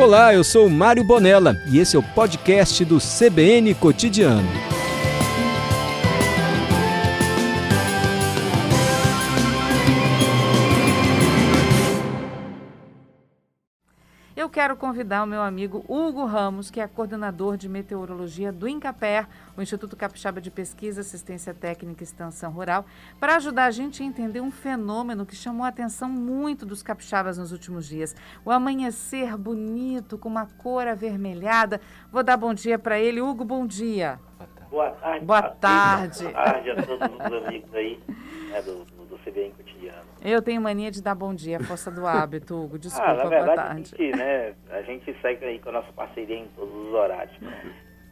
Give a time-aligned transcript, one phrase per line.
[0.00, 4.48] Olá, eu sou Mário Bonella e esse é o podcast do CBN Cotidiano.
[14.50, 19.28] Eu quero convidar o meu amigo Hugo Ramos, que é coordenador de meteorologia do INCAPER,
[19.56, 22.84] o Instituto Capixaba de Pesquisa, Assistência Técnica e Extensão Rural,
[23.20, 27.38] para ajudar a gente a entender um fenômeno que chamou a atenção muito dos capixabas
[27.38, 28.16] nos últimos dias.
[28.44, 31.80] O amanhecer bonito, com uma cor avermelhada.
[32.10, 33.20] Vou dar bom dia para ele.
[33.20, 34.18] Hugo, bom dia.
[34.68, 35.24] Boa tarde.
[35.26, 36.22] Boa tarde.
[36.24, 38.00] Boa tarde a todos os amigos aí
[38.50, 39.54] né, do, do CBN.
[40.22, 42.78] Eu tenho mania de dar bom dia, força do hábito, Hugo.
[42.80, 43.94] Desculpa, ah, na verdade, boa tarde.
[43.94, 47.36] A gente, né, a gente segue aí com a nossa parceria em todos os horários.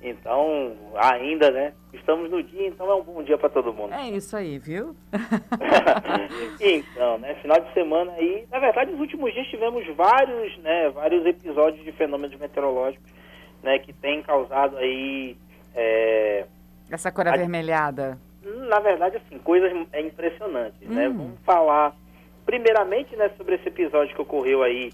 [0.00, 1.72] Então, ainda, né?
[1.92, 3.92] Estamos no dia, então é um bom dia para todo mundo.
[3.92, 4.94] É isso aí, viu?
[6.60, 7.34] então, né?
[7.42, 10.88] Final de semana aí, na verdade, nos últimos dias tivemos vários, né?
[10.90, 13.10] Vários episódios de fenômenos meteorológicos,
[13.60, 13.80] né?
[13.80, 15.36] Que têm causado aí
[15.74, 16.46] é,
[16.90, 18.18] Essa cor avermelhada.
[18.68, 21.08] Na verdade, assim, coisas é impressionantes, né?
[21.08, 21.16] Hum.
[21.16, 21.94] Vamos falar
[22.48, 24.90] primeiramente, né, sobre esse episódio que ocorreu aí,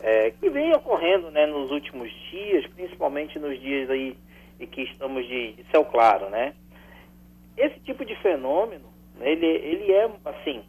[0.00, 4.16] é, que vem ocorrendo, né, nos últimos dias, principalmente nos dias aí
[4.58, 6.54] em que estamos de, de céu claro, né?
[7.58, 8.86] Esse tipo de fenômeno,
[9.18, 10.64] né, ele, ele é, assim,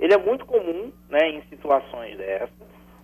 [0.00, 2.50] ele é muito comum, né, em situações dessas,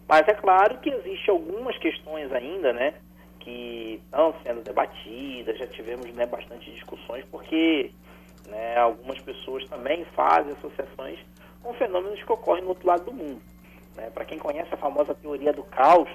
[0.08, 2.94] mas é claro que existe algumas questões ainda, né,
[3.38, 7.92] que estão sendo debatidas, já tivemos, né, bastante discussões, porque
[8.48, 11.18] né, algumas pessoas também fazem associações
[11.62, 13.40] com fenômenos que ocorrem no outro lado do mundo.
[13.96, 14.10] Né?
[14.10, 16.08] Para quem conhece a famosa teoria do caos,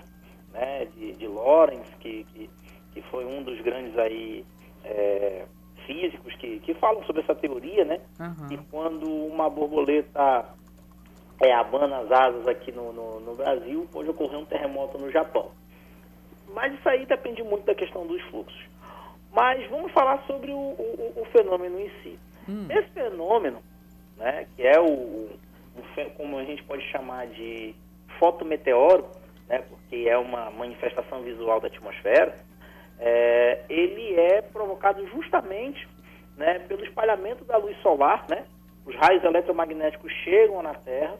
[0.53, 2.49] né, de, de Lawrence, que, que,
[2.93, 4.45] que foi um dos grandes aí,
[4.83, 5.45] é,
[5.85, 7.99] físicos que, que falam sobre essa teoria, né?
[8.19, 8.47] Aham.
[8.51, 10.45] E quando uma borboleta
[11.41, 15.51] é, abana as asas aqui no, no, no Brasil, pode ocorrer um terremoto no Japão.
[16.53, 18.70] Mas isso aí depende muito da questão dos fluxos.
[19.31, 22.19] Mas vamos falar sobre o, o, o fenômeno em si.
[22.49, 22.67] Hum.
[22.69, 23.61] Esse fenômeno,
[24.17, 25.29] né, que é o,
[26.17, 27.73] como a gente pode chamar de
[28.19, 29.05] fotometeoro,
[29.47, 32.35] né, porque é uma manifestação visual da atmosfera,
[32.99, 35.87] é, ele é provocado justamente
[36.37, 38.45] né, pelo espalhamento da luz solar, né?
[38.85, 41.17] Os raios eletromagnéticos chegam na Terra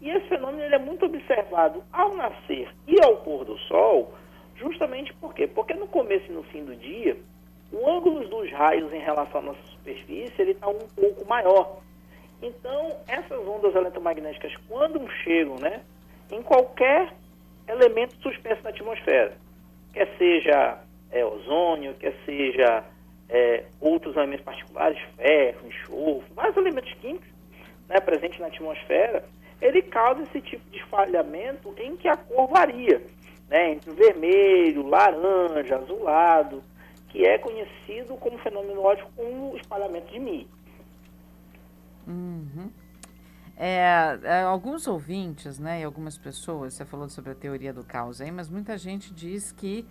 [0.00, 4.14] e esse fenômeno ele é muito observado ao nascer e ao pôr do sol,
[4.56, 5.46] justamente por quê?
[5.46, 7.16] Porque no começo e no fim do dia,
[7.74, 11.78] o ângulo dos raios em relação à nossa superfície ele está um pouco maior.
[12.40, 15.82] Então, essas ondas eletromagnéticas, quando chegam né,
[16.30, 17.12] em qualquer
[17.66, 19.36] elemento suspenso na atmosfera,
[19.92, 20.78] quer seja
[21.10, 22.84] é, ozônio, quer seja
[23.28, 27.28] é, outros elementos particulares, ferro, enxofre, vários elementos químicos
[27.88, 29.24] né, presentes na atmosfera,
[29.60, 33.02] ele causa esse tipo de espalhamento em que a cor varia,
[33.48, 36.62] né, entre vermelho, laranja, azulado,
[37.14, 40.48] que é conhecido como fenômeno óptico como espalhamento de Mi.
[42.08, 42.72] Uhum.
[43.56, 48.20] É, é, alguns ouvintes, né, e algumas pessoas, você falou sobre a teoria do caos
[48.20, 49.86] aí, mas muita gente diz que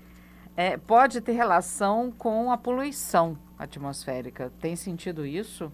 [0.58, 4.52] é, pode ter relação com a poluição atmosférica.
[4.60, 5.72] Tem sentido isso?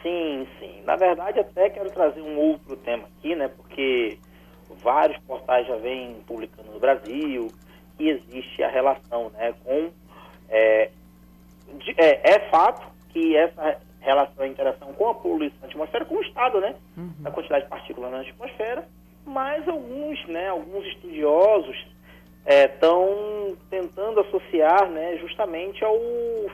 [0.00, 0.80] Sim, sim.
[0.84, 3.48] Na verdade, até quero trazer um outro tema aqui, né?
[3.48, 4.16] Porque
[4.76, 7.48] vários portais já vêm publicando no Brasil
[7.96, 9.52] que existe a relação, né?
[9.64, 9.90] Com
[10.48, 10.90] é,
[11.78, 16.22] de- é, é fato que essa relação, a interação com a poluição atmosférica, com o
[16.22, 16.74] estado, né?
[17.22, 18.86] Da quantidade de partículas na atmosfera,
[19.24, 20.48] mas alguns, né?
[20.48, 21.86] Alguns estudiosos
[22.46, 25.16] estão tentando associar, né?
[25.18, 25.98] Justamente ao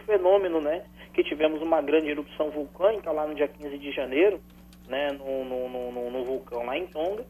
[0.07, 0.85] fenômeno, né?
[1.13, 4.41] Que tivemos uma grande erupção vulcânica lá no dia 15 de janeiro,
[4.89, 5.09] né?
[5.13, 7.25] No, no, no- no- no vulcão lá em Tonga,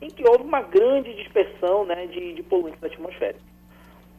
[0.00, 2.06] em que houve uma grande dispersão, né?
[2.06, 3.44] De, de poluentes atmosféricos.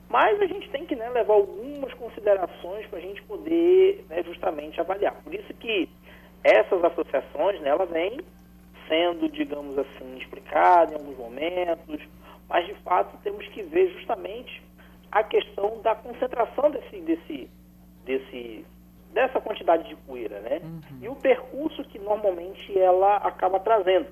[0.10, 4.80] Mas a gente tem que né, levar algumas considerações para a gente poder né, justamente
[4.80, 5.14] avaliar.
[5.24, 5.90] Por isso que
[6.44, 8.20] essas associações, né, ela vem
[8.88, 12.02] sendo, digamos assim, explicada em alguns momentos,
[12.48, 14.64] mas de fato temos que ver justamente
[15.12, 17.50] a questão da concentração desse, desse,
[18.06, 18.66] desse,
[19.14, 20.62] dessa quantidade de poeira, né?
[21.02, 24.08] E o percurso que normalmente ela acaba trazendo,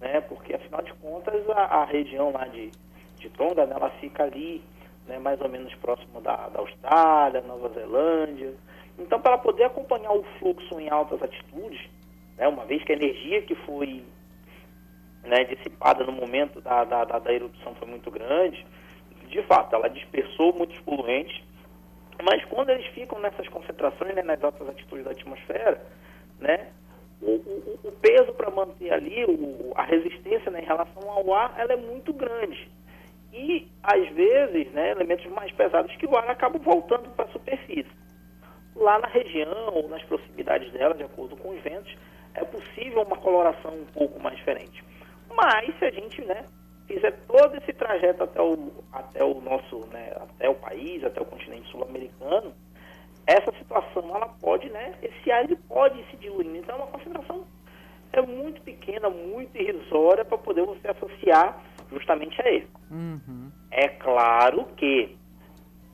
[0.00, 0.20] né?
[0.22, 2.70] Porque afinal de contas a, a região lá de,
[3.16, 4.62] de Tonga, né, ela fica ali,
[5.08, 8.54] né, mais ou menos próximo da, da Austrália, Nova Zelândia.
[8.98, 11.80] Então, para poder acompanhar o fluxo em altas altitudes,
[12.36, 14.04] né, uma vez que a energia que foi
[15.24, 18.64] né, dissipada no momento da, da, da, da erupção foi muito grande,
[19.28, 21.42] de fato, ela dispersou muitos poluentes,
[22.22, 25.82] mas quando eles ficam nessas concentrações, né, nas altas altitudes da atmosfera,
[26.40, 26.68] né,
[27.20, 31.54] o, o, o peso para manter ali, o, a resistência né, em relação ao ar,
[31.58, 32.70] ela é muito grande.
[33.32, 37.90] E, às vezes, né, elementos mais pesados que o ar acabam voltando para a superfície.
[38.74, 41.94] Lá na região ou nas proximidades dela, de acordo com os ventos,
[42.34, 44.82] é possível uma coloração um pouco mais diferente.
[45.34, 46.44] Mas se a gente né,
[46.86, 51.24] fizer todo esse trajeto até o, até o nosso, né, até o país, até o
[51.24, 52.54] continente sul-americano,
[53.26, 56.56] essa situação ela pode, né, esse ar ele pode se diluindo.
[56.56, 57.46] Então é uma concentração
[58.12, 62.68] é muito pequena, muito irrisória para poder você associar justamente a ele.
[62.90, 63.50] Uhum.
[63.70, 65.16] É claro que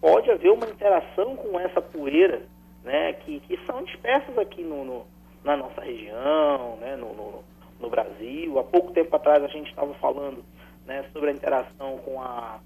[0.00, 2.43] pode haver uma interação com essa poeira,
[2.82, 5.14] né, que, que são dispersas aqui no, no
[5.44, 7.44] na nossa região, né, no, no,
[7.79, 8.58] no, Brasil.
[8.58, 10.43] Há pouco tempo atrás a gente estava falando
[10.87, 12.61] né, sobre a interação com a,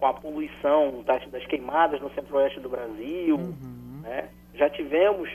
[0.00, 3.36] com a poluição das, das queimadas no centro-oeste do Brasil.
[3.36, 4.00] Uhum.
[4.02, 4.30] Né?
[4.54, 5.30] Já tivemos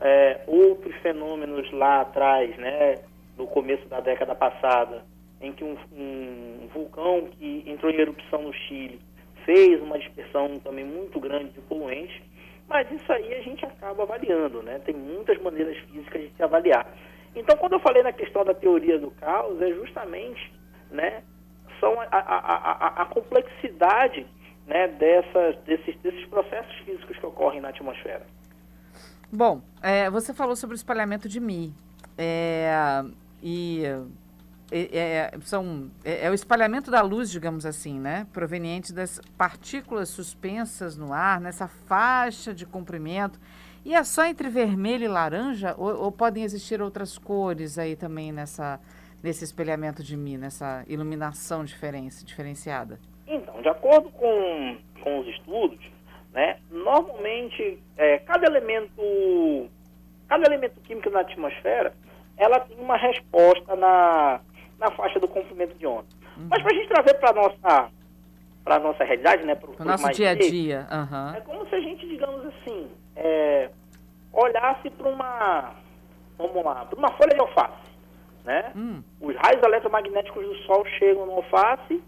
[0.00, 2.94] é, outros fenômenos lá atrás, né,
[3.36, 5.04] no começo da década passada,
[5.40, 9.00] em que um, um vulcão que entrou em erupção no Chile
[9.44, 12.20] fez uma dispersão também muito grande de poluentes,
[12.68, 14.78] mas isso aí a gente acaba avaliando, né?
[14.84, 16.86] Tem muitas maneiras físicas de se avaliar.
[17.34, 20.52] Então, quando eu falei na questão da teoria do caos, é justamente,
[20.90, 21.22] né,
[21.80, 24.26] são a, a, a, a complexidade
[24.66, 28.26] né, dessas, desses, desses processos físicos que ocorrem na atmosfera.
[29.32, 31.72] Bom, é, você falou sobre o espalhamento de Mi.
[32.16, 33.02] É,
[33.42, 33.82] e
[34.70, 38.26] é, é, são, é, é, o espalhamento da luz, digamos assim, né?
[38.32, 43.40] Proveniente das partículas suspensas no ar, nessa faixa de comprimento.
[43.84, 45.74] E é só entre vermelho e laranja?
[45.78, 48.78] Ou, ou podem existir outras cores aí também nessa,
[49.22, 53.00] nesse espelhamento de mim, nessa iluminação diferença, diferenciada?
[53.26, 55.80] Então, de acordo com, com os estudos,
[56.32, 59.70] né, normalmente é, cada elemento
[60.28, 61.94] cada elemento químico na atmosfera
[62.36, 64.40] ela tem uma resposta na,
[64.78, 66.06] na faixa do comprimento de onda.
[66.36, 66.48] Uhum.
[66.50, 67.90] Mas para a gente trazer para nossa
[68.64, 71.34] para nossa realidade, né, para o nosso dia a dia, uhum.
[71.34, 73.70] é como se a gente, digamos assim, é,
[74.30, 75.74] olhasse para uma,
[76.36, 77.90] vamos lá, para uma folha de alface,
[78.44, 78.70] né?
[78.76, 79.02] Hum.
[79.22, 82.02] Os raios eletromagnéticos do Sol chegam no alface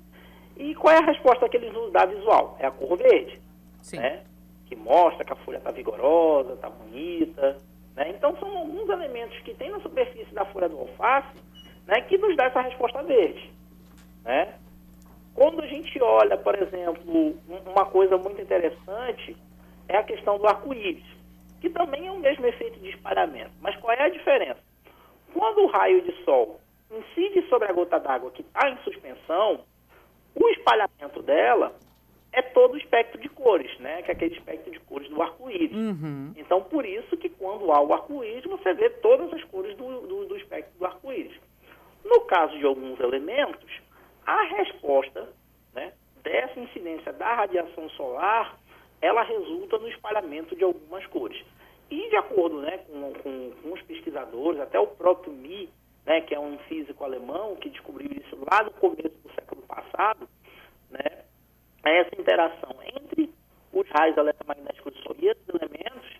[0.56, 2.56] e qual é a resposta que eles nos dá visual?
[2.58, 3.40] É a cor verde,
[3.80, 3.96] Sim.
[3.96, 4.20] né?
[4.66, 7.56] Que mostra que a folha está vigorosa, está bonita,
[7.96, 8.10] né?
[8.10, 11.38] Então, são alguns elementos que tem na superfície da folha do alface
[11.90, 13.50] né, que nos dá essa resposta verde.
[14.24, 14.54] Né?
[15.34, 19.36] Quando a gente olha, por exemplo, uma coisa muito interessante
[19.88, 21.04] é a questão do arco-íris,
[21.60, 23.50] que também é o mesmo efeito de espalhamento.
[23.60, 24.60] Mas qual é a diferença?
[25.34, 26.60] Quando o raio de sol
[26.90, 29.60] incide sobre a gota d'água que está em suspensão,
[30.34, 31.74] o espalhamento dela
[32.32, 34.02] é todo o espectro de cores, né?
[34.02, 35.76] Que é aquele espectro de cores do arco-íris.
[35.76, 36.32] Uhum.
[36.36, 40.26] Então, por isso que quando há o arco-íris, você vê todas as cores do, do,
[40.26, 41.36] do espectro do arco-íris.
[42.04, 43.70] No caso de alguns elementos,
[44.26, 45.28] a resposta
[45.74, 45.92] né,
[46.22, 48.58] dessa incidência da radiação solar,
[49.00, 51.42] ela resulta no espalhamento de algumas cores.
[51.90, 55.68] E de acordo né, com, com, com os pesquisadores, até o próprio Mi,
[56.06, 60.28] né, que é um físico alemão que descobriu isso lá no começo do século passado,
[60.90, 61.24] né,
[61.84, 63.30] essa interação entre
[63.72, 66.10] os raios eletromagnéticos do Sol e esses elementos,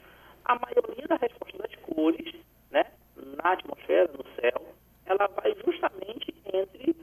[0.44, 2.34] a maioria da resposta das cores
[2.70, 2.84] né,
[3.16, 4.74] na atmosfera, no céu,
[5.06, 6.96] ela vai justamente entre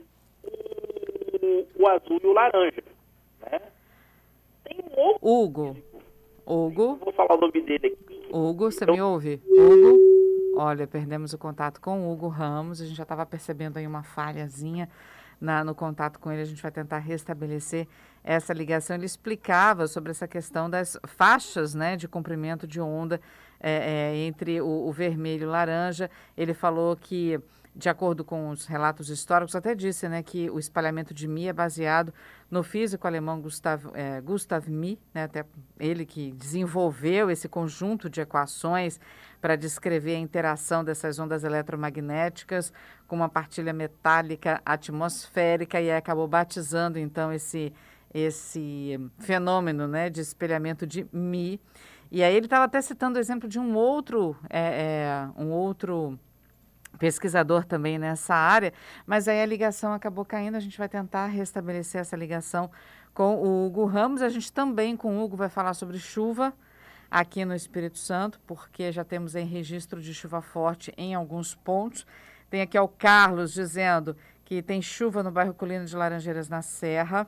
[1.88, 2.84] o, azul e o laranja.
[3.40, 3.60] Né?
[4.64, 5.76] Tem um outro Hugo.
[6.46, 6.96] Hugo.
[6.96, 8.28] Vou falar o nome dele aqui.
[8.32, 9.40] Hugo, você então, me ouve?
[9.46, 9.98] Hugo.
[10.56, 12.80] Olha, perdemos o contato com o Hugo Ramos.
[12.80, 14.88] A gente já estava percebendo aí uma falhazinha
[15.40, 16.42] na, no contato com ele.
[16.42, 17.86] A gente vai tentar restabelecer
[18.24, 18.96] essa ligação.
[18.96, 23.20] Ele explicava sobre essa questão das faixas né, de comprimento de onda
[23.60, 26.10] é, é, entre o, o vermelho e o laranja.
[26.36, 27.38] Ele falou que
[27.78, 31.52] de acordo com os relatos históricos, até disse né, que o espalhamento de Mi é
[31.52, 32.12] baseado
[32.50, 35.44] no físico alemão Gustav, é, Gustav Mi, né, até
[35.78, 38.98] ele que desenvolveu esse conjunto de equações
[39.40, 42.72] para descrever a interação dessas ondas eletromagnéticas
[43.06, 47.72] com uma partilha metálica atmosférica e acabou batizando então esse,
[48.12, 51.60] esse fenômeno né, de espelhamento de Mi.
[52.10, 56.18] E aí ele estava até citando o exemplo de um outro, é, é, um outro
[56.98, 58.72] pesquisador também nessa área,
[59.06, 62.70] mas aí a ligação acabou caindo, a gente vai tentar restabelecer essa ligação
[63.14, 64.22] com o Hugo Ramos.
[64.22, 66.52] A gente também com o Hugo vai falar sobre chuva
[67.10, 72.06] aqui no Espírito Santo, porque já temos em registro de chuva forte em alguns pontos.
[72.50, 77.26] Tem aqui o Carlos dizendo que tem chuva no bairro Colina de Laranjeiras na Serra.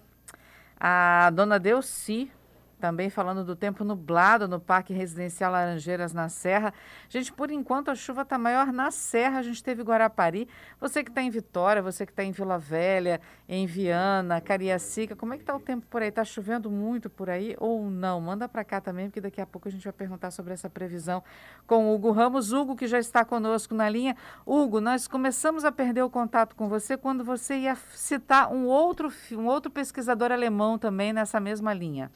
[0.79, 2.31] A dona Delci
[2.80, 6.72] também falando do tempo nublado no Parque Residencial Laranjeiras na Serra.
[7.08, 10.49] Gente, por enquanto a chuva está maior na Serra, a gente teve Guarapari.
[10.80, 15.34] Você que está em Vitória, você que está em Vila Velha, em Viana, Cariacica, como
[15.34, 16.08] é que está o tempo por aí?
[16.08, 18.20] Está chovendo muito por aí ou não?
[18.20, 21.22] Manda para cá também, porque daqui a pouco a gente vai perguntar sobre essa previsão
[21.66, 22.52] com o Hugo Ramos.
[22.52, 24.16] Hugo, que já está conosco na linha.
[24.46, 29.12] Hugo, nós começamos a perder o contato com você quando você ia citar um outro,
[29.32, 32.10] um outro pesquisador alemão também nessa mesma linha.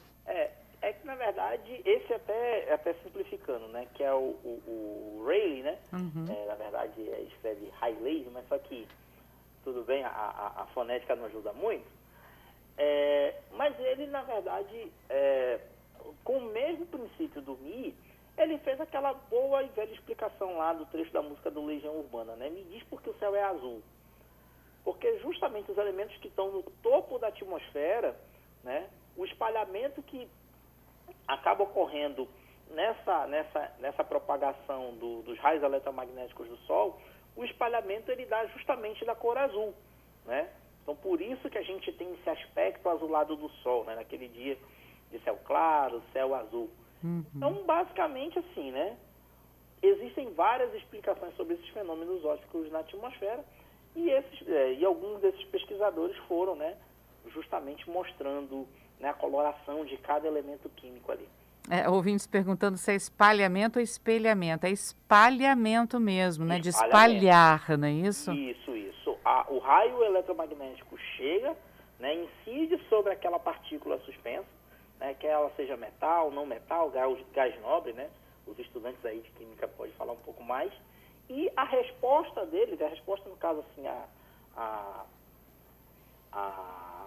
[1.55, 5.79] Verdade esse até até simplificando, né, que é o, o, o Rayleigh, né?
[5.93, 6.25] Uhum.
[6.29, 8.87] É, na verdade é, escreve Rayleigh, mas só que
[9.63, 11.85] tudo bem, a, a, a fonética não ajuda muito.
[12.77, 15.59] É, mas ele na verdade é,
[16.23, 17.95] com o mesmo princípio do Mi,
[18.37, 22.35] ele fez aquela boa e velha explicação lá do trecho da música do Legião Urbana,
[22.35, 22.49] né?
[22.49, 23.81] Me diz porque o céu é azul.
[24.83, 28.15] Porque justamente os elementos que estão no topo da atmosfera,
[28.63, 28.87] né?
[29.17, 30.27] o espalhamento que
[31.27, 32.27] acaba ocorrendo
[32.69, 36.99] nessa, nessa, nessa propagação do, dos raios eletromagnéticos do Sol,
[37.35, 39.73] o espalhamento ele dá justamente da cor azul,
[40.25, 40.49] né?
[40.81, 43.95] Então, por isso que a gente tem esse aspecto azulado do Sol, né?
[43.95, 44.57] Naquele dia
[45.11, 46.69] de céu claro, céu azul.
[47.03, 47.25] Uhum.
[47.35, 48.97] Então, basicamente assim, né?
[49.81, 53.43] Existem várias explicações sobre esses fenômenos ópticos na atmosfera
[53.95, 56.77] e, esses, é, e alguns desses pesquisadores foram, né?
[57.27, 58.67] Justamente mostrando
[58.99, 61.27] né, a coloração de cada elemento químico ali.
[61.69, 64.67] É, ouvintes perguntando se é espalhamento ou espelhamento.
[64.67, 66.59] É espalhamento mesmo, né?
[66.59, 68.31] De espalhar, não é isso?
[68.31, 69.17] Isso, isso.
[69.25, 71.55] A, o raio eletromagnético chega,
[71.99, 74.45] né, incide sobre aquela partícula suspensa,
[74.99, 78.09] né, que ela seja metal, não metal, gás, gás nobre, né?
[78.45, 80.71] Os estudantes aí de química podem falar um pouco mais.
[81.27, 84.05] E a resposta deles, a resposta no caso assim, a,
[84.55, 85.05] a,
[86.31, 87.04] a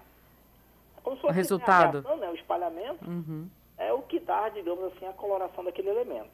[1.03, 2.01] como se fosse o resultado.
[2.01, 3.49] Reação, né, o espalhamento, uhum.
[3.77, 6.31] é o que dá, digamos assim, a coloração daquele elemento.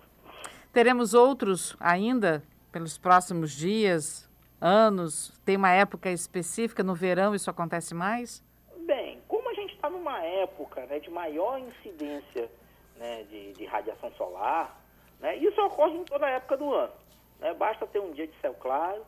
[0.72, 2.42] Teremos outros ainda
[2.72, 4.28] pelos próximos dias,
[4.60, 5.30] anos?
[5.44, 6.82] Tem uma época específica?
[6.82, 8.42] No verão isso acontece mais?
[8.78, 12.50] Bem, como a gente está numa época né, de maior incidência
[12.96, 14.80] né, de, de, radiação solar,
[15.20, 16.92] né, isso ocorre em toda a época do ano.
[17.38, 19.02] Né, basta ter um dia de céu claro,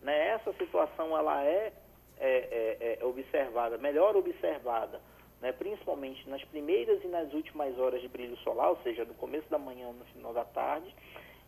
[0.00, 1.72] né, essa situação ela é,
[2.24, 5.00] é, é, é observada, melhor observada
[5.42, 9.50] né, principalmente nas primeiras e nas últimas horas de brilho solar, ou seja, no começo
[9.50, 10.94] da manhã ou no final da tarde,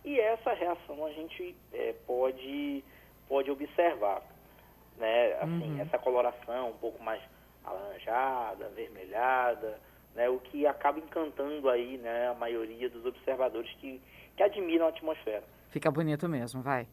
[0.04, 2.85] e essa reação a gente é, pode,
[3.28, 4.21] pode observar.
[4.99, 5.81] Né, assim, uhum.
[5.81, 7.23] Essa coloração um pouco mais
[7.64, 9.78] alaranjada, avermelhada,
[10.14, 14.00] né, o que acaba encantando aí né, a maioria dos observadores que,
[14.37, 15.45] que admiram a atmosfera.
[15.71, 16.87] Fica bonito mesmo, vai.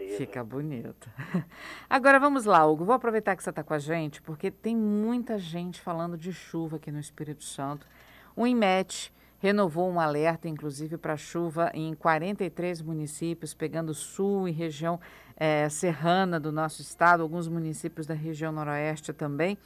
[0.00, 0.16] Beleza.
[0.16, 1.10] Fica bonito.
[1.88, 2.86] Agora vamos lá, Hugo.
[2.86, 6.76] Vou aproveitar que você está com a gente, porque tem muita gente falando de chuva
[6.76, 7.86] aqui no Espírito Santo.
[8.34, 15.00] O IMET renovou um alerta, inclusive, para chuva em 43 municípios, pegando sul e região
[15.34, 19.56] é, serrana do nosso estado, alguns municípios da região noroeste também.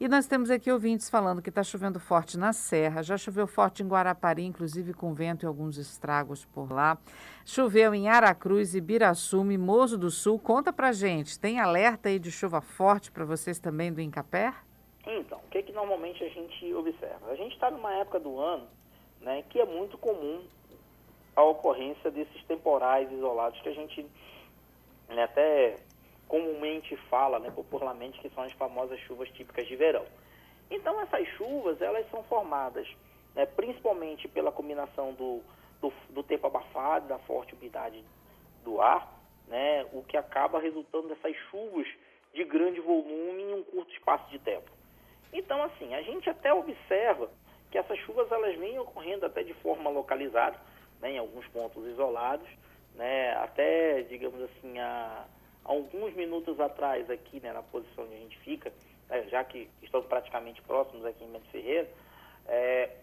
[0.00, 3.82] E nós temos aqui ouvintes falando que está chovendo forte na Serra, já choveu forte
[3.82, 6.96] em Guarapari, inclusive com vento e alguns estragos por lá.
[7.44, 10.38] Choveu em Aracruz, Ibiraçu, Mimoso do Sul.
[10.38, 14.54] Conta pra gente, tem alerta aí de chuva forte para vocês também do Incapé?
[15.04, 17.30] Então, o que, que normalmente a gente observa?
[17.30, 18.68] A gente está numa época do ano
[19.24, 20.44] né, que é muito comum
[21.34, 24.06] a ocorrência desses temporais isolados que a gente
[25.08, 25.76] né, até
[26.28, 30.04] comumente fala, né, popularmente, que são as famosas chuvas típicas de verão.
[30.70, 32.86] Então essas chuvas elas são formadas
[33.34, 35.42] né, principalmente pela combinação do,
[35.80, 38.04] do, do, tempo abafado, da forte umidade
[38.62, 41.86] do ar, né, o que acaba resultando nessas chuvas
[42.32, 44.70] de grande volume em um curto espaço de tempo.
[45.32, 47.30] Então assim, a gente até observa
[47.74, 50.56] que essas chuvas elas vêm ocorrendo até de forma localizada,
[51.00, 52.48] né, em alguns pontos isolados,
[52.94, 55.24] né, até, digamos assim, há,
[55.64, 58.72] alguns minutos atrás aqui, né, na posição onde a gente fica,
[59.08, 61.88] né, já que estamos praticamente próximos aqui em Mendes Ferreira,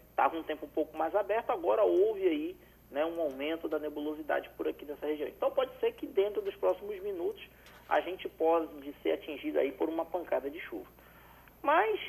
[0.10, 2.56] estava é, um tempo um pouco mais aberto, agora houve aí
[2.90, 5.28] né, um aumento da nebulosidade por aqui nessa região.
[5.28, 7.44] Então pode ser que dentro dos próximos minutos
[7.90, 10.88] a gente pode ser atingido aí por uma pancada de chuva.
[11.62, 12.00] Mas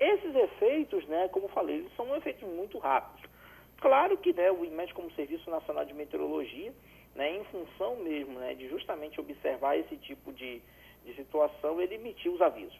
[0.00, 3.28] esses efeitos, né, como falei, eles são efeitos muito rápidos.
[3.80, 6.72] Claro que né, o IMET, como Serviço Nacional de Meteorologia,
[7.14, 10.60] né, em função mesmo né, de justamente observar esse tipo de,
[11.04, 12.78] de situação, ele emitiu os avisos.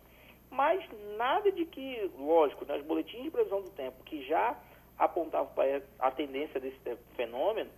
[0.50, 0.82] Mas
[1.16, 4.56] nada de que, lógico, né, os boletins de previsão do tempo que já
[4.98, 6.78] apontavam para a tendência desse
[7.14, 7.70] fenômeno,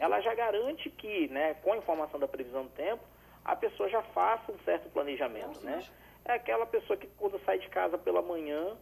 [0.00, 3.02] ela já garante que, né, com a informação da previsão do tempo,
[3.44, 5.78] a pessoa já faça um certo planejamento, né?
[6.24, 8.76] É aquela pessoa que quando sai de casa pela manhã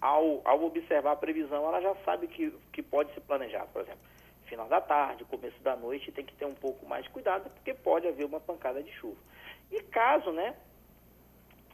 [0.00, 3.66] ao, ao observar a previsão, ela já sabe que, que pode se planejar.
[3.66, 4.00] Por exemplo,
[4.52, 7.72] final da tarde, começo da noite, tem que ter um pouco mais de cuidado, porque
[7.72, 9.16] pode haver uma pancada de chuva.
[9.70, 10.54] E caso, né,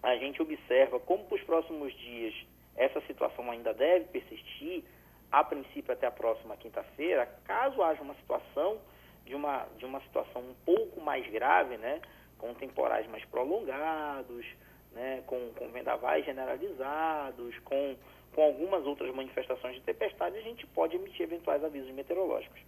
[0.03, 2.35] a gente observa como para os próximos dias
[2.77, 4.85] essa situação ainda deve persistir,
[5.31, 8.79] a princípio até a próxima quinta-feira, caso haja uma situação
[9.27, 12.01] de uma, de uma situação um pouco mais grave, né,
[12.39, 14.47] com temporais mais prolongados,
[14.99, 17.97] né, com, com vendavais generalizados, com,
[18.35, 22.61] com algumas outras manifestações de tempestade, a gente pode emitir eventuais avisos meteorológicos.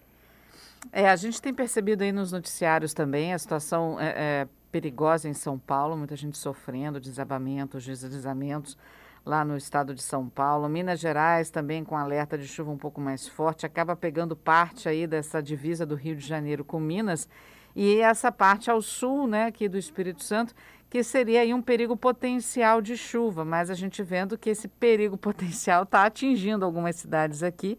[0.92, 5.34] É, a gente tem percebido aí nos noticiários também a situação é, é, perigosa em
[5.34, 8.78] São Paulo, muita gente sofrendo desabamentos, deslizamentos
[9.26, 10.68] lá no estado de São Paulo.
[10.68, 15.06] Minas Gerais também com alerta de chuva um pouco mais forte, acaba pegando parte aí
[15.06, 17.28] dessa divisa do Rio de Janeiro com Minas
[17.74, 20.54] e essa parte ao sul, né, aqui do Espírito Santo,
[20.90, 25.16] que seria aí um perigo potencial de chuva, mas a gente vendo que esse perigo
[25.18, 27.78] potencial está atingindo algumas cidades aqui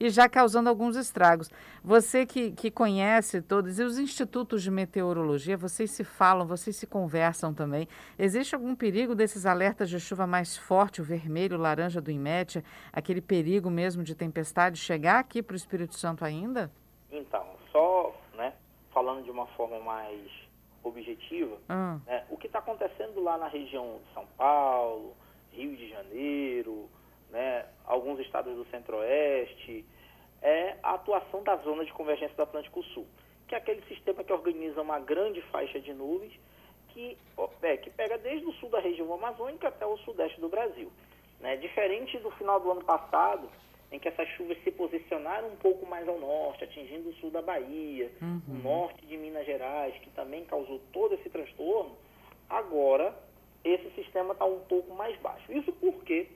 [0.00, 1.50] e já causando alguns estragos.
[1.84, 6.86] Você que, que conhece todos, e os institutos de meteorologia, vocês se falam, vocês se
[6.86, 7.86] conversam também.
[8.18, 12.64] Existe algum perigo desses alertas de chuva mais forte, o vermelho, o laranja do IMET,
[12.92, 16.70] aquele perigo mesmo de tempestade chegar aqui para o Espírito Santo ainda?
[17.10, 18.54] Então, só né,
[18.92, 20.45] falando de uma forma mais
[20.86, 21.98] objetiva, ah.
[22.06, 25.16] né, o que está acontecendo lá na região de São Paulo,
[25.52, 26.88] Rio de Janeiro,
[27.30, 29.84] né, alguns estados do Centro-Oeste,
[30.42, 33.06] é a atuação da zona de convergência do Atlântico Sul,
[33.48, 36.32] que é aquele sistema que organiza uma grande faixa de nuvens
[36.88, 37.18] que,
[37.62, 40.90] é, que pega desde o sul da região amazônica até o sudeste do Brasil.
[41.40, 41.56] Né?
[41.56, 43.50] Diferente do final do ano passado,
[43.90, 47.40] em que essas chuvas se posicionaram um pouco mais ao norte, atingindo o sul da
[47.40, 48.40] Bahia, uhum.
[48.48, 51.96] o norte de Minas Gerais, que também causou todo esse transtorno,
[52.48, 53.14] agora
[53.64, 55.50] esse sistema está um pouco mais baixo.
[55.52, 56.28] Isso porque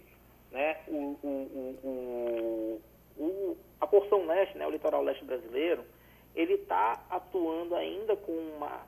[0.51, 2.81] né, o, o,
[3.17, 5.85] o, a porção leste, né, o litoral leste brasileiro,
[6.35, 8.87] ele está atuando ainda com, uma,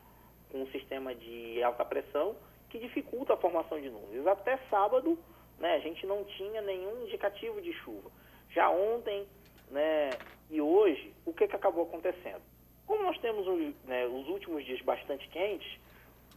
[0.50, 2.36] com um sistema de alta pressão
[2.68, 4.26] que dificulta a formação de nuvens.
[4.26, 5.18] Até sábado,
[5.58, 8.10] né, a gente não tinha nenhum indicativo de chuva.
[8.54, 9.26] Já ontem
[9.70, 10.10] né,
[10.50, 12.42] e hoje, o que, que acabou acontecendo?
[12.86, 13.46] Como nós temos
[13.84, 15.78] né, os últimos dias bastante quentes,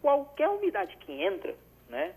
[0.02, 1.54] qualquer umidade que entra,
[1.90, 2.16] né,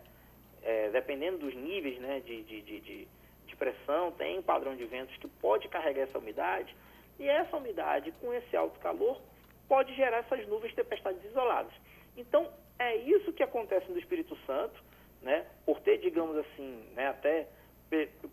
[0.62, 3.08] é, dependendo dos níveis né, de, de, de, de,
[3.56, 6.72] pressão, tem um padrão de ventos que pode carregar essa umidade,
[7.18, 9.20] e essa umidade, com esse alto calor,
[9.66, 11.72] pode gerar essas nuvens tempestades isoladas.
[12.16, 14.80] Então, é isso que acontece no Espírito Santo,
[15.20, 17.48] né, por ter, digamos assim, né, até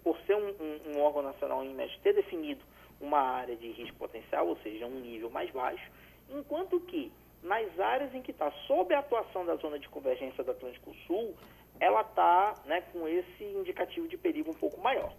[0.03, 2.63] por ser um, um, um órgão nacional em média, ter definido
[2.99, 5.91] uma área de risco potencial, ou seja, um nível mais baixo,
[6.29, 7.11] enquanto que
[7.43, 11.35] nas áreas em que está sob a atuação da zona de convergência do Atlântico Sul,
[11.79, 15.13] ela está né, com esse indicativo de perigo um pouco maior.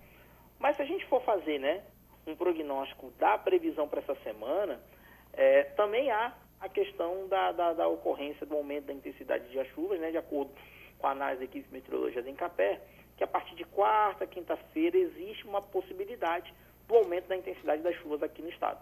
[0.59, 1.85] Mas se a gente for fazer né,
[2.27, 4.81] um prognóstico da previsão para essa semana,
[5.33, 10.01] é, também há a questão da, da, da, ocorrência do aumento da intensidade de chuvas,
[10.01, 10.51] né, de acordo
[10.99, 12.81] com a análise da equipe de meteorologia da Encapé,
[13.16, 16.52] que a partir de quarta, quinta-feira, existe uma possibilidade
[16.87, 18.79] do aumento da intensidade das chuvas aqui no estado.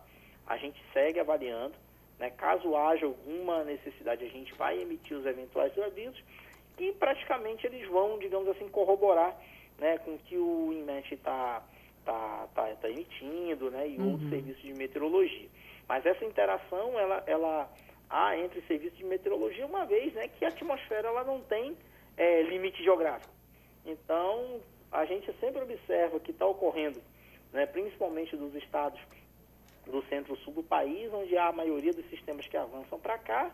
[0.46, 1.74] A gente segue avaliando,
[2.18, 2.30] né?
[2.30, 6.22] caso haja alguma necessidade, a gente vai emitir os eventuais avisos
[6.78, 9.34] e praticamente eles vão, digamos assim, corroborar
[9.78, 11.62] né, com o que o INMET está
[12.04, 14.12] tá, tá, tá emitindo né, e uhum.
[14.12, 15.48] outros serviços de meteorologia.
[15.88, 17.72] Mas essa interação, ela, ela
[18.10, 21.76] há entre serviços de meteorologia, uma vez né, que a atmosfera ela não tem
[22.16, 23.33] é, limite geográfico.
[23.84, 27.00] Então, a gente sempre observa que está ocorrendo,
[27.52, 29.00] né, principalmente dos estados
[29.86, 33.50] do centro-sul do país, onde há a maioria dos sistemas que avançam para cá,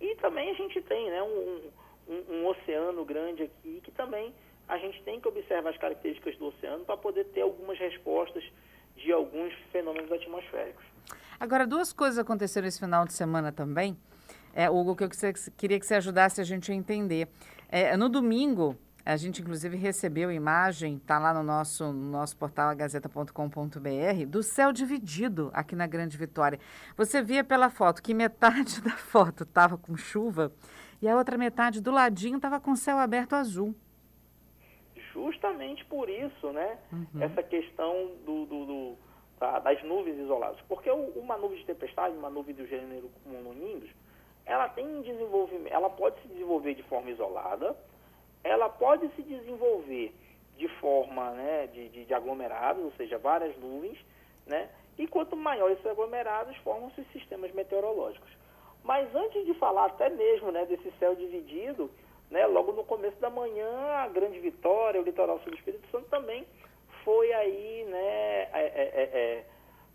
[0.00, 1.70] e também a gente tem né, um,
[2.08, 4.32] um, um, oceano grande aqui, que também
[4.68, 8.44] a gente tem que observar as características do oceano para poder ter algumas respostas
[8.96, 10.84] de alguns fenômenos atmosféricos.
[11.38, 13.96] Agora, duas coisas aconteceram esse final de semana também,
[14.54, 15.08] é, Hugo, que eu
[15.56, 17.26] queria que você ajudasse a gente a entender.
[17.68, 22.74] É, no domingo, a gente, inclusive, recebeu imagem, está lá no nosso, no nosso portal
[22.76, 26.60] gazeta.com.br, do céu dividido aqui na Grande Vitória.
[26.96, 30.52] Você via pela foto que metade da foto estava com chuva
[31.00, 33.74] e a outra metade do ladinho estava com céu aberto azul.
[35.12, 36.78] Justamente por isso, né?
[36.92, 37.20] Uhum.
[37.20, 38.96] Essa questão do, do, do
[39.38, 40.60] tá, das nuvens isoladas.
[40.68, 43.90] Porque uma nuvem de tempestade, uma nuvem do gênero cumulonimbus,
[44.46, 47.76] ela tem desenvolvimento, ela pode se desenvolver de forma isolada,
[48.44, 50.14] ela pode se desenvolver
[50.56, 53.98] de forma né, de, de, de aglomerados, ou seja, várias nuvens,
[54.46, 54.68] né?
[54.98, 58.30] E quanto maior esses aglomerados, formam-se sistemas meteorológicos.
[58.84, 61.90] Mas antes de falar até mesmo né, desse céu dividido,
[62.30, 66.08] né, logo no começo da manhã, a Grande Vitória, o litoral sul do Espírito Santo
[66.08, 66.46] também
[67.04, 69.44] foi aí, né, é, é,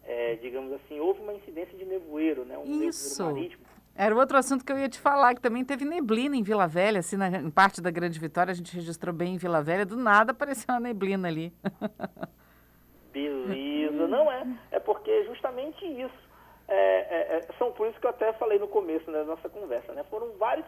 [0.05, 3.21] é, digamos assim, houve uma incidência de nevoeiro, né, um Isso.
[3.21, 3.66] nevoeiro marítimo.
[3.97, 6.99] Era outro assunto que eu ia te falar, que também teve neblina em Vila Velha,
[6.99, 9.97] assim, na, em parte da Grande Vitória, a gente registrou bem em Vila Velha, do
[9.97, 11.51] nada apareceu uma neblina ali.
[13.11, 16.27] Beleza, não é, é porque justamente isso.
[16.67, 19.91] É, é, são por isso que eu até falei no começo né, da nossa conversa,
[19.93, 20.03] né?
[20.11, 20.67] Foram vários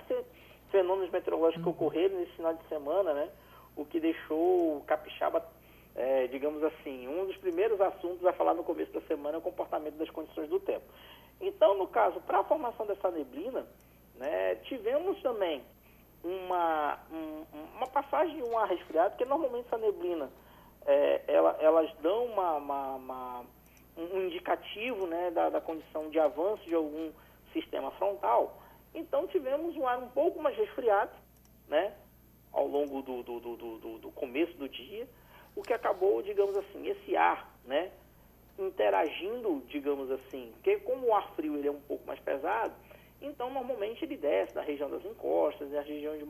[0.72, 3.30] fenômenos meteorológicos que ocorreram nesse final de semana, né?
[3.76, 5.46] O que deixou o capixaba,
[5.96, 9.42] é, digamos assim, um dos primeiros assuntos a falar no começo da semana é o
[9.42, 10.86] comportamento das condições do tempo.
[11.41, 13.65] Então, no caso, para a formação dessa neblina,
[14.15, 15.63] né, tivemos também
[16.23, 20.30] uma, um, uma passagem de um ar resfriado, porque normalmente essa neblina,
[20.86, 23.45] é, ela, elas dão uma, uma, uma,
[23.97, 27.12] um indicativo né, da, da condição de avanço de algum
[27.54, 28.62] sistema frontal.
[28.93, 31.12] Então tivemos um ar um pouco mais resfriado,
[31.67, 31.93] né,
[32.52, 35.08] ao longo do, do, do, do, do começo do dia,
[35.56, 37.91] o que acabou, digamos assim, esse ar, né,
[38.60, 42.74] interagindo, digamos assim, porque como o ar frio ele é um pouco mais pesado,
[43.22, 46.26] então normalmente ele desce da região das encostas, da região de,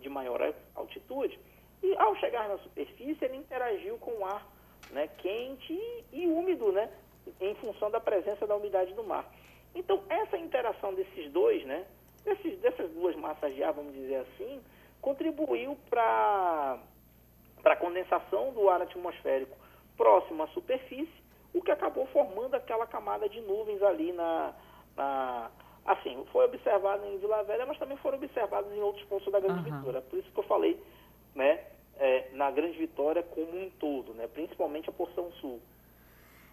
[0.00, 1.38] de maior altitude,
[1.82, 4.46] e ao chegar na superfície ele interagiu com o ar
[4.90, 6.90] né, quente e, e úmido, né,
[7.40, 9.24] em função da presença da umidade do mar.
[9.74, 11.86] Então essa interação desses dois, né,
[12.24, 14.60] desses, dessas duas massas de ar, vamos dizer assim,
[15.00, 16.78] contribuiu para
[17.64, 19.56] a condensação do ar atmosférico
[19.96, 21.21] próximo à superfície
[21.54, 24.52] o que acabou formando aquela camada de nuvens ali na,
[24.96, 25.50] na
[25.84, 29.68] assim, foi observado em Vila Velha, mas também foram observados em outros pontos da Grande
[29.68, 29.78] uhum.
[29.78, 30.00] Vitória.
[30.00, 30.80] Por isso que eu falei,
[31.34, 31.60] né,
[31.96, 35.60] é, na Grande Vitória como um todo, né, principalmente a porção sul.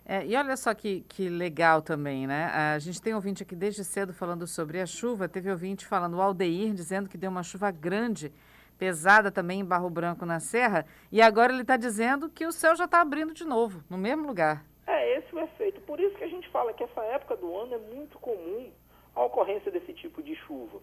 [0.05, 2.45] É, e olha só que, que legal também, né?
[2.45, 5.29] A gente tem ouvinte aqui desde cedo falando sobre a chuva.
[5.29, 8.33] Teve ouvinte falando, o Aldeir, dizendo que deu uma chuva grande,
[8.75, 10.83] pesada também em Barro Branco na Serra.
[11.11, 14.25] E agora ele está dizendo que o céu já está abrindo de novo, no mesmo
[14.25, 14.65] lugar.
[14.89, 15.79] É esse o efeito.
[15.81, 18.71] Por isso que a gente fala que essa época do ano é muito comum
[19.15, 20.79] a ocorrência desse tipo de chuva.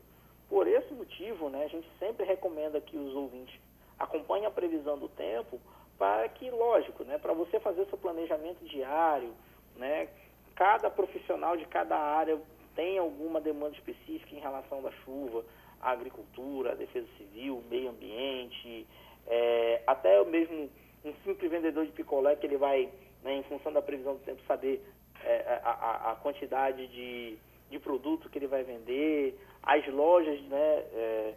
[0.48, 3.58] Por esse motivo, né, a gente sempre recomenda que os ouvintes
[3.98, 5.60] acompanhem a previsão do tempo
[5.98, 9.34] para que, lógico, né, para você fazer seu planejamento diário,
[9.74, 10.08] né,
[10.54, 12.40] cada profissional de cada área
[12.76, 15.44] tem alguma demanda específica em relação da chuva,
[15.80, 18.86] a agricultura, a defesa civil, meio ambiente,
[19.26, 20.70] é, até mesmo
[21.04, 22.88] um simples vendedor de picolé que ele vai
[23.22, 24.82] né, em função da previsão do tempo, saber
[25.22, 27.36] é, a, a, quantidade de,
[27.70, 31.34] de produto que ele vai vender, as lojas né, é,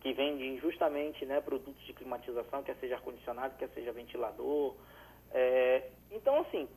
[0.00, 4.74] que vendem justamente né, produtos de climatização, quer seja ar-condicionado, quer seja ventilador.
[5.32, 6.68] É, então, assim,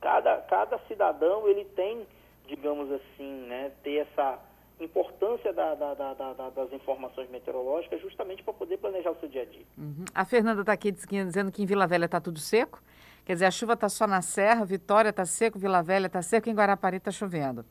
[0.00, 2.06] cada, cada cidadão ele tem,
[2.46, 4.38] digamos assim, né, ter essa
[4.80, 9.44] importância da, da, da, das informações meteorológicas justamente para poder planejar o seu dia a
[9.44, 9.64] dia.
[9.76, 10.04] Uhum.
[10.14, 12.82] A Fernanda está aqui dizendo que em Vila Velha está tudo seco.
[13.30, 16.50] Quer dizer, a chuva está só na Serra, Vitória está seco, Vila Velha está seco,
[16.50, 17.64] em Guarapari está chovendo.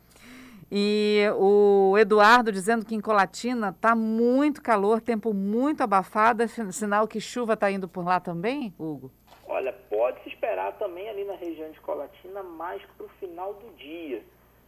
[0.72, 7.10] E o Eduardo dizendo que em Colatina está muito calor, tempo muito abafado, é sinal
[7.10, 9.12] que chuva está indo por lá também, Hugo?
[9.46, 13.76] Olha, pode se esperar também ali na região de Colatina mais para o final do
[13.76, 14.24] dia,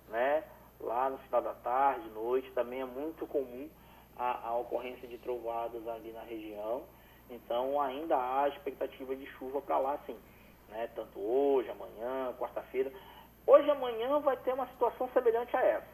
[0.09, 0.43] né?
[0.77, 3.69] Lá no final da tarde, noite, também é muito comum
[4.17, 6.81] a, a ocorrência de trovoadas ali na região.
[7.29, 10.17] Então ainda há expectativa de chuva para lá, sim
[10.71, 10.89] né?
[10.95, 12.91] Tanto hoje, amanhã, quarta-feira.
[13.45, 15.87] Hoje e amanhã vai ter uma situação semelhante a essa,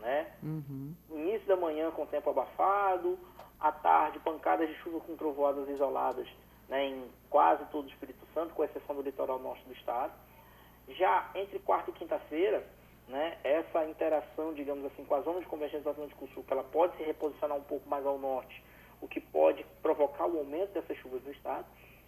[0.00, 0.32] né?
[0.42, 0.94] Uhum.
[1.10, 3.18] Início da manhã com tempo abafado,
[3.60, 6.26] à tarde pancadas de chuva com trovoadas isoladas,
[6.68, 6.86] né?
[6.86, 10.12] Em quase todo o Espírito Santo, com exceção do litoral norte do estado.
[10.88, 12.66] Já entre quarta e quinta-feira,
[13.08, 13.38] né?
[13.44, 16.96] Essa interação, digamos assim, com a zona de convergência do Atlântico Sul, que ela pode
[16.96, 18.62] se reposicionar um pouco mais ao norte,
[19.00, 21.66] o que pode provocar o aumento dessas chuvas no estado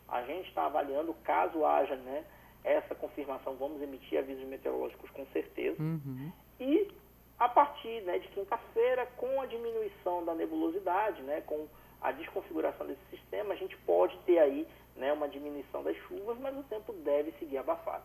[0.09, 2.25] a gente está avaliando, caso haja né,
[2.65, 5.81] essa confirmação, vamos emitir avisos meteorológicos com certeza.
[5.81, 6.33] Uhum.
[6.61, 6.91] E
[7.39, 11.67] a partir né, de quinta-feira, com a diminuição da nebulosidade, né, com
[12.01, 14.67] a desconfiguração desse sistema, a gente pode ter aí
[14.97, 18.05] né, uma diminuição das chuvas, mas o tempo deve seguir abafado.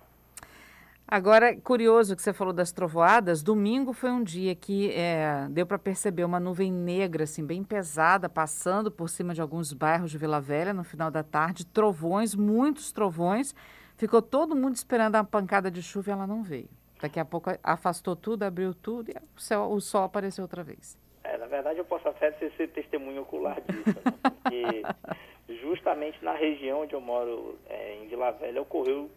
[1.12, 5.78] Agora, curioso que você falou das trovoadas, domingo foi um dia que é, deu para
[5.78, 10.40] perceber uma nuvem negra, assim, bem pesada, passando por cima de alguns bairros de Vila
[10.40, 13.54] Velha no final da tarde, trovões, muitos trovões.
[13.98, 16.70] Ficou todo mundo esperando a pancada de chuva e ela não veio.
[17.02, 20.98] Daqui a pouco afastou tudo, abriu tudo e o, céu, o sol apareceu outra vez.
[21.26, 24.14] É, na verdade, eu posso até ser testemunho ocular disso, né?
[24.22, 24.82] porque
[25.62, 29.10] justamente na região onde eu moro, é, em Vila Velha, ocorreu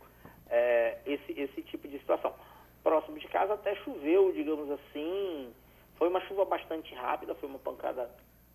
[0.49, 2.35] é, esse, esse tipo de situação.
[2.83, 5.53] Próximo de casa até choveu, digamos assim,
[5.97, 8.11] foi uma chuva bastante rápida, foi uma pancada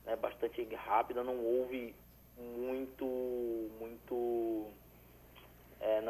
[0.05, 1.95] né, bastante rápida, não houve
[2.37, 3.05] muito,
[3.79, 4.67] muito,
[5.81, 6.01] é,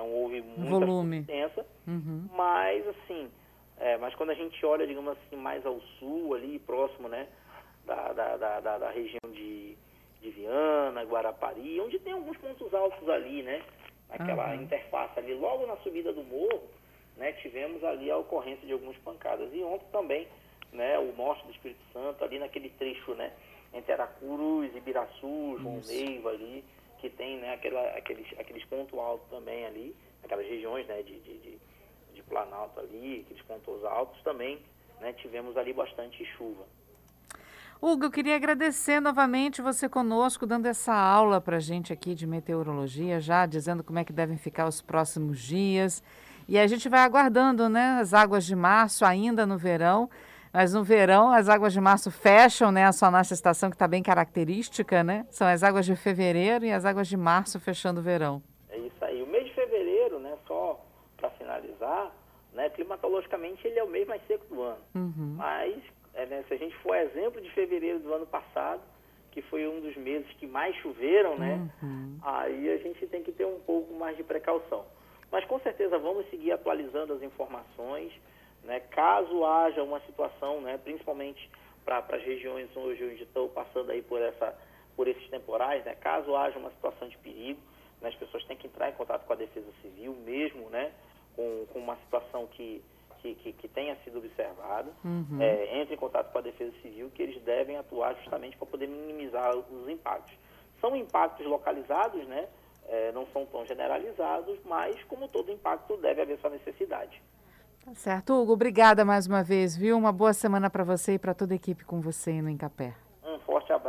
[0.70, 2.28] volume intensa, uhum.
[2.36, 3.30] mas assim,
[3.78, 7.28] é, mas quando a gente olha, digamos assim, mais ao sul, ali próximo, né,
[7.86, 9.76] da, da, da, da, da região de,
[10.22, 13.64] de Viana, Guarapari, onde tem alguns pontos altos ali, né,
[14.10, 14.64] naquela uhum.
[14.64, 16.64] interface ali, logo na subida do morro,
[17.16, 19.50] né, tivemos ali a ocorrência de algumas pancadas.
[19.54, 20.28] E ontem também,
[20.72, 23.32] né, o norte do Espírito Santo, ali naquele trecho, né,
[23.74, 26.64] entre Aracruz, Ibiraçu, João Neiva ali,
[27.00, 31.38] que tem, né, aquela, aqueles, aqueles pontos altos também ali, aquelas regiões, né, de, de,
[31.38, 31.60] de,
[32.14, 34.60] de Planalto ali, aqueles pontos altos também,
[35.00, 36.66] né, tivemos ali bastante chuva.
[37.82, 42.28] Hugo, eu queria agradecer novamente você conosco, dando essa aula para a gente aqui de
[42.28, 46.04] meteorologia, já dizendo como é que devem ficar os próximos dias.
[46.46, 47.98] E a gente vai aguardando, né?
[48.02, 50.10] As águas de março ainda no verão.
[50.52, 52.84] Mas no verão as águas de março fecham, né?
[52.86, 55.26] A sua nossa estação que está bem característica, né?
[55.30, 58.44] São as águas de fevereiro e as águas de março fechando o verão.
[58.70, 59.24] É isso aí.
[59.24, 60.36] O mês de fevereiro, né?
[60.46, 62.12] Só para finalizar,
[62.54, 62.70] né?
[62.72, 64.82] Climatologicamente ele é o mês mais seco do ano.
[64.96, 65.36] Uhum.
[65.38, 65.82] Mas
[66.20, 68.82] é, né, se a gente for exemplo de fevereiro do ano passado,
[69.32, 71.70] que foi um dos meses que mais choveram, né?
[71.82, 72.18] Uhum.
[72.22, 74.86] Aí a gente tem que ter um pouco mais de precaução.
[75.32, 78.12] Mas com certeza vamos seguir atualizando as informações,
[78.64, 78.82] né?
[78.92, 81.50] Caso haja uma situação, né, principalmente
[81.86, 84.54] para as regiões hoje onde estão passando aí por essa
[84.96, 85.96] por esses temporais, né?
[85.96, 87.62] Caso haja uma situação de perigo,
[88.02, 90.92] né, as pessoas têm que entrar em contato com a Defesa Civil, mesmo, né,
[91.38, 92.84] com, com uma situação que
[93.22, 95.42] que, que, que, tenha sido observada, uhum.
[95.42, 98.88] é, entre em contato com a Defesa Civil, que eles devem atuar justamente para poder
[98.88, 100.34] minimizar os impactos.
[100.82, 102.48] São impactos localizados, né?
[102.90, 107.22] é, não são tão generalizados, mas como todo impacto deve haver sua necessidade.
[107.86, 108.34] Tá certo.
[108.34, 109.98] Hugo, obrigada mais uma vez, viu?
[109.98, 112.96] Uma boa semana para você e para toda a equipe com você no Encapé.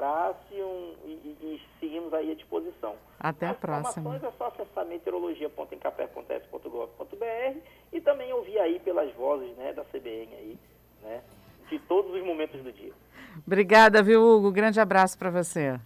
[0.00, 2.96] Abraço e, um, e, e seguimos aí à disposição.
[3.18, 3.90] Até As a próxima.
[3.90, 7.58] As informações é só acessar meteorologia.encapé.s.gov.br
[7.92, 10.58] e também ouvir aí pelas vozes né, da CBN aí,
[11.02, 11.22] né,
[11.68, 12.94] de todos os momentos do dia.
[13.46, 14.50] Obrigada, viu, Hugo?
[14.50, 15.78] Grande abraço para você.